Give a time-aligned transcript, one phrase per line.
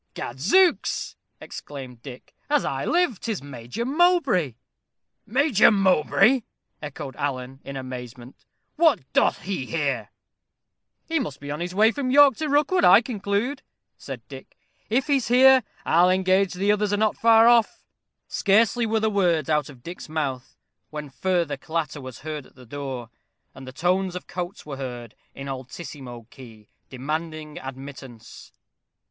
[0.15, 2.33] "Gad zooks!" exclaimed Dick.
[2.49, 4.55] "As I live, 'tis Major Mowbray!"
[5.27, 6.41] "Major Mowbray!"
[6.81, 8.43] echoed Alan, in amazement
[8.77, 10.09] "What doth he here?"
[11.05, 13.61] "He must be on his way from York to Rookwood, I conclude,"
[13.95, 14.57] said Dick.
[14.89, 17.83] "If he's here, I'll engage the others are not far off."
[18.27, 20.57] Scarcely were the words out of Dick's mouth,
[20.89, 23.11] when further clatter was heard at the door,
[23.53, 28.51] and the tones of Coates were heard, in altissimo key, demanding admittance.